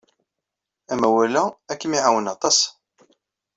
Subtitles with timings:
[0.91, 2.57] Amawal-a ad kem-iɛawen aṭas.